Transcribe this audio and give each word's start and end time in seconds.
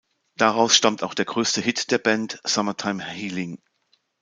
Daraus 0.35 0.75
stammt 0.75 1.03
auch 1.03 1.13
der 1.13 1.25
größte 1.25 1.61
Hit 1.61 1.91
der 1.91 1.99
Band, 1.99 2.41
"Summertime 2.43 3.03
Healing". 3.05 3.61